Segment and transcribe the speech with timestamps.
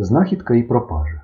[0.00, 1.22] Знахідка і пропажа.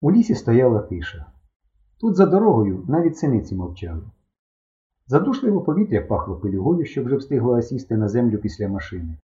[0.00, 1.26] У лісі стояла тиша.
[2.00, 4.02] Тут за дорогою навіть синиці мовчали.
[5.06, 9.18] Задушливо повітря пахло пилюгою, що вже встигло осісти на землю після машини.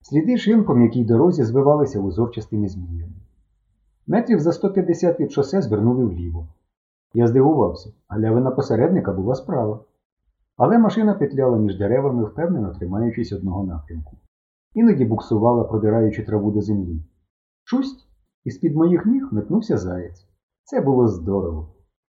[0.00, 3.20] Сліди шин по м'якій дорозі звивалися узорчастими зміями.
[4.06, 6.48] Метрів за 150 від шосе звернули вліво.
[7.14, 9.84] Я здивувався, галявина посередника була справа.
[10.56, 14.16] Але машина петляла між деревами, впевнено тримаючись одного напрямку.
[14.74, 17.02] Іноді буксувала, продираючи траву до землі.
[17.64, 18.08] Шусть,
[18.44, 20.26] і з-під моїх ніг метнувся заєць.
[20.64, 21.74] Це було здорово.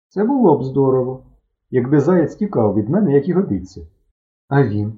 [0.09, 1.25] Це було б здорово,
[1.69, 3.87] якби заєць тікав від мене, як і годиться.
[4.47, 4.93] А він,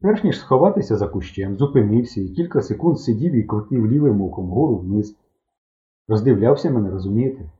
[0.00, 4.76] перш ніж сховатися за кущем, зупинився і кілька секунд сидів і крутив лівим оком гору
[4.76, 5.16] вниз.
[6.08, 7.50] Роздивлявся мене, розумієте?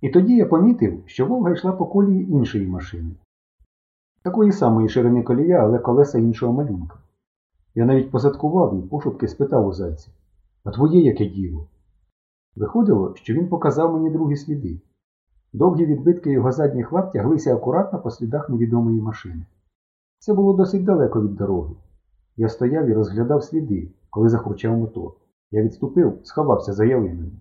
[0.00, 3.14] І тоді я помітив, що Волга йшла по колії іншої машини.
[4.22, 6.98] Такої самої ширини колія, але колеса іншого малюнка.
[7.74, 10.10] Я навіть позадкував і пошупки спитав у зайця,
[10.64, 11.68] а твоє яке діло?
[12.56, 14.80] Виходило, що він показав мені другі сліди.
[15.52, 19.46] Довгі відбитки його задніх лап тяглися акуратно по слідах невідомої машини.
[20.18, 21.74] Це було досить далеко від дороги.
[22.36, 25.12] Я стояв і розглядав сліди, коли захурчав мотор.
[25.50, 27.32] Я відступив, сховався за ялиною.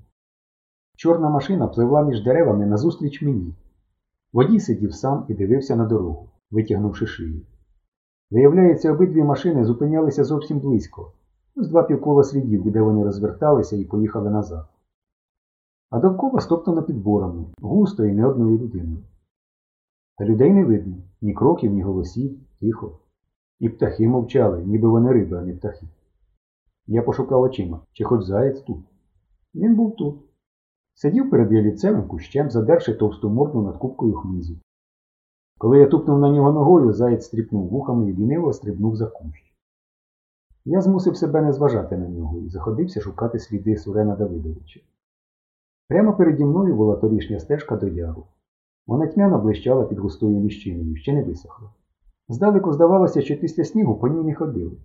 [0.98, 3.56] Чорна машина пливла між деревами назустріч мені.
[4.34, 7.42] Водій сидів сам і дивився на дорогу, витягнувши шию.
[8.32, 11.12] Виявляється, обидві машини зупинялися зовсім близько,
[11.56, 14.66] ось два півкола слідів, де вони розверталися і поїхали назад.
[15.90, 19.04] А довкола стоптано підборами, густо і не одною людиною.
[20.18, 23.00] Та людей не видно, ні кроків, ні голосів, тихо.
[23.60, 25.88] І птахи мовчали, ніби вони риби, а не птахи.
[26.88, 28.78] Я пошукав очима, чи хоч заєць тут.
[29.56, 30.16] Він був тут.
[30.94, 34.56] Сидів перед ялівцевим кущем, задерши товсту морду над кубкою хмизу.
[35.60, 39.54] Коли я тупнув на нього ногою, заєць стріпнув вухами і ліниво стрибнув за кущ.
[40.66, 44.80] Я змусив себе не зважати на нього і заходився шукати сліди Сурена Давидовича.
[45.88, 48.24] Прямо переді мною була торішня стежка до яру.
[48.88, 51.70] Вона тьмяно блищала під густою ліщиною, ще не висохла.
[52.30, 54.78] Здалеку здавалося, що після снігу по ній не ходили.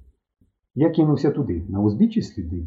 [0.74, 2.66] Я кинувся туди, на узбіччі сліди.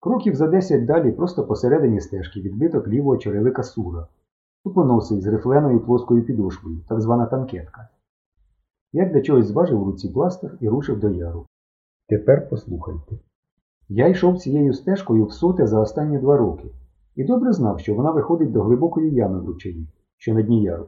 [0.00, 4.06] Кроків за десять далі, просто посередині стежки, відбиток лівого черевика сура,
[4.66, 7.88] тупоносий з рифленою плоскою підошвою, так звана танкетка.
[8.92, 11.46] Я для чогось зважив у руці пластир і рушив до яру.
[12.08, 13.18] Тепер послухайте.
[13.88, 16.68] Я йшов цією стежкою в соте за останні два роки
[17.16, 20.86] і добре знав, що вона виходить до глибокої ями в ручаї, що на дні яру.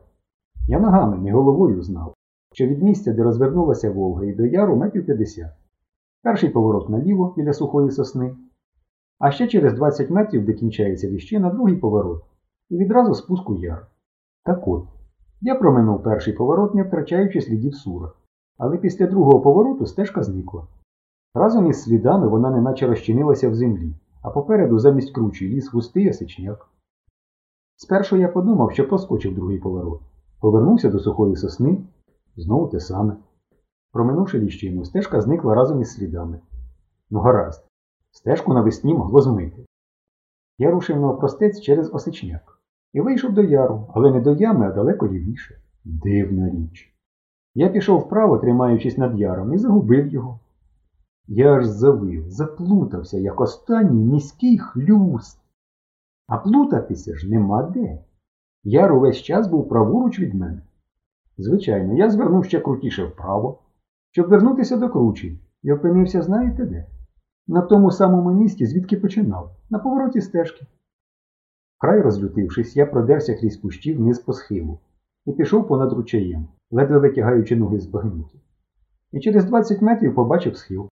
[0.68, 2.14] Я ногами, не головою знав,
[2.52, 5.46] що від місця, де розвернулася Волга, і до яру метрів 50.
[6.22, 8.36] Перший поворот наліво біля сухої сосни,
[9.18, 12.22] а ще через 20 метрів, де кінчається ліщина, другий поворот,
[12.70, 13.86] і відразу спуск у яр.
[14.44, 14.84] Так от,
[15.40, 18.12] я проминув перший поворот, не втрачаючи слідів сура,
[18.58, 20.66] але після другого повороту стежка зникла.
[21.34, 26.68] Разом із слідами вона неначе розчинилася в землі, а попереду замість кручі ліс густий осичняк.
[27.76, 30.00] Спершу я подумав, що проскочив другий поворот.
[30.40, 31.84] Повернувся до сухої сосни,
[32.36, 33.16] знову те саме.
[33.92, 36.40] Проминувши ліщину, стежка зникла разом із слідами.
[37.10, 37.66] Ну гаразд,
[38.10, 39.66] стежку навесні могло змити.
[40.58, 42.57] Я рушив навпростець через осичняк
[42.92, 45.60] і вийшов до яру, але не до ями, а далеко лівіше.
[45.84, 46.94] Дивна річ.
[47.54, 50.40] Я пішов вправо, тримаючись над яром, і загубив його.
[51.26, 55.40] Я аж завив, заплутався, як останній міський хлюст.
[56.26, 57.98] А плутатися ж нема де.
[58.64, 60.62] Яр увесь час був праворуч від мене.
[61.38, 63.58] Звичайно, я звернув ще крутіше вправо,
[64.10, 66.86] щоб вернутися до кручі, і опинився, знаєте де?
[67.46, 70.66] На тому самому місці, звідки починав, на повороті стежки.
[71.78, 74.78] Край розлютившись, я продерся крізь кущі вниз по схилу
[75.26, 78.38] і пішов понад ручаєм, ледве витягаючи ноги з багнюки.
[79.12, 80.88] І через 20 метрів побачив схил.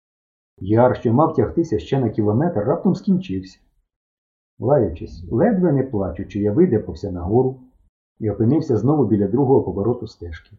[0.61, 3.59] Яр, що мав тягтися ще на кілометр, раптом скінчився.
[4.59, 7.61] Лаючись, ледве не плачучи, я видепався нагору
[8.21, 10.57] і опинився знову біля другого повороту стежки.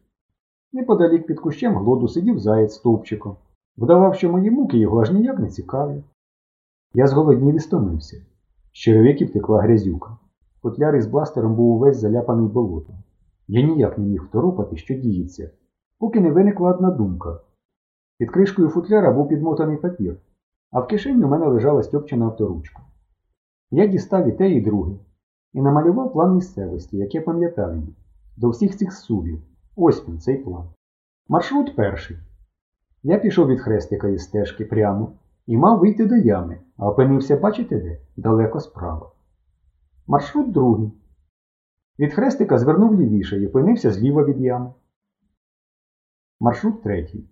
[0.74, 3.36] Неподалік під кущем глоду сидів заєць стовпчиком,
[3.78, 6.04] вдавав, що мої муки його аж ніяк не цікавлять.
[6.94, 8.18] Я зголоднів і стомився.
[8.76, 10.18] З черевиків текла грязюка.
[10.62, 12.96] Футляр із бластером був увесь заляпаний болотом.
[13.48, 15.50] Я ніяк не міг второпати, що діється,
[16.00, 17.40] поки не виникла одна думка.
[18.18, 20.18] Під кришкою футляра був підмотаний папір,
[20.72, 22.82] а в кишені у мене лежала стьопчена авторучка.
[23.72, 24.96] Я дістав і те, і друге,
[25.54, 27.96] і намалював план місцевості, як я пам'ятав її,
[28.38, 29.42] до всіх цих сувів.
[29.76, 30.70] Ось він, цей план.
[31.28, 32.18] Маршрут перший.
[33.04, 35.12] Я пішов від хрестика із стежки прямо
[35.48, 38.00] і мав вийти до ями, а опинився, бачите де?
[38.18, 39.12] Далеко справа.
[40.08, 40.92] Маршрут другий.
[42.00, 44.74] Від хрестика звернув лівіше і опинився зліва від ями.
[46.40, 47.30] Маршрут третій.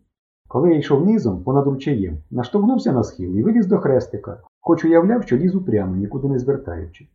[0.48, 5.24] Коли я йшов низом понад ручаєм, наштовхнувся на схил і виліз до хрестика, хоч уявляв,
[5.24, 7.08] що лізу прямо, нікуди не звертаючи.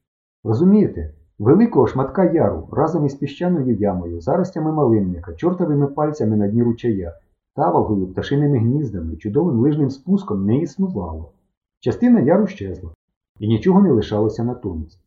[0.44, 7.16] Розумієте, великого шматка яру разом із піщаною ямою, заростями малинника, чортовими пальцями на дні ручая,
[7.58, 11.32] таволгою, пташиними гніздами, чудовим лижним спуском не існувало.
[11.81, 12.90] Частина яру щезла,
[13.38, 15.00] і нічого не лишалося натомість.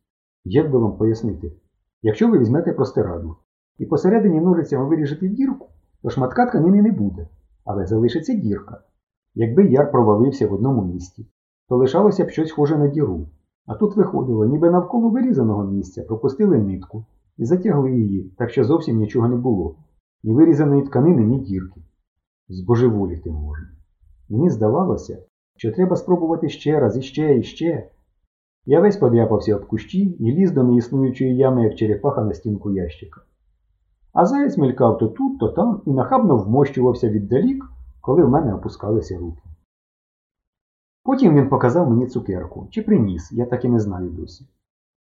[0.45, 1.51] Як би вам пояснити?
[2.01, 3.37] Якщо ви візьмете простирадло
[3.77, 5.67] і посередині ножицями виріжете дірку,
[6.01, 7.27] то шматка тканини не буде,
[7.65, 8.81] але залишиться дірка.
[9.35, 11.25] Якби яр провалився в одному місці,
[11.69, 13.27] то лишалося б щось схоже на діру.
[13.65, 17.05] А тут виходило, ніби навколо вирізаного місця пропустили нитку
[17.37, 19.75] і затягли її, так що зовсім нічого не було.
[20.23, 21.81] Ні вирізаної тканини, ні дірки.
[22.51, 23.67] Збожеволіти можна.
[24.29, 25.23] Мені здавалося,
[25.57, 27.89] що треба спробувати ще раз, іще, і ще.
[28.65, 33.21] Я весь подряпався об кущі і ліз до неіснуючої ями, як черепаха на стінку ящика.
[34.13, 37.65] А заяць мелькав то тут, то там і нахабно вмощувався віддалік,
[38.01, 39.41] коли в мене опускалися руки.
[41.03, 44.47] Потім він показав мені цукерку чи приніс, я так і не знаю досі.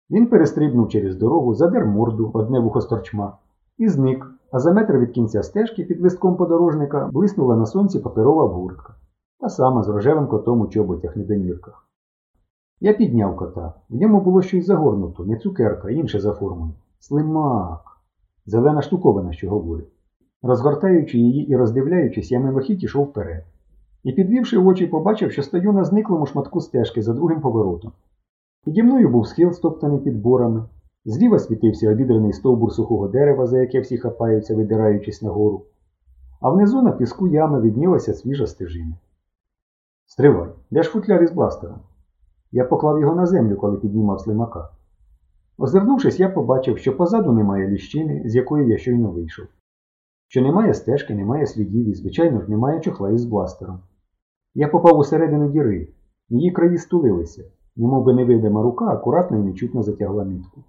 [0.10, 3.38] Він перестрибнув через дорогу, задер морду, одне вухо сторчма,
[3.78, 8.44] і зник, а за метр від кінця стежки під листком подорожника блиснула на сонці паперова
[8.44, 8.96] обгортка,
[9.40, 11.88] та сама з рожевим котом у чоботях недомірках.
[12.80, 13.74] Я підняв кота.
[13.90, 16.74] В ньому було щось загорнуто, не цукерка, інше за формою.
[17.00, 17.82] Слимак.
[18.46, 19.92] Зелена штуковина, що говорить.
[20.42, 23.44] Розгортаючи її і роздивляючись, я мимохідь ішов вперед.
[24.04, 27.92] І, підвівши очі, побачив, що стою на зниклому шматку стежки за другим поворотом.
[28.66, 30.66] Піді мною був схил, стоптаний під борами.
[31.06, 35.66] Зліва світився обідрений стовбур сухого дерева, за яке всі хапаються, видираючись нагору.
[36.42, 38.96] А внизу на піску ями віднілася свіжа стежина.
[40.06, 41.80] Стривай, де ж футляр із бластером?
[42.52, 44.70] Я поклав його на землю, коли піднімав слимака.
[45.58, 49.46] Озирнувшись, я побачив, що позаду немає ліщини, з якої я щойно вийшов.
[50.28, 53.80] Що немає стежки, немає слідів і, звичайно ж, немає чохла із бластером.
[54.56, 55.88] Я попав усередину діри,
[56.30, 57.44] її краї стулилися,
[57.76, 60.64] немов би невидима рука акуратно і нечутно затягла нитку.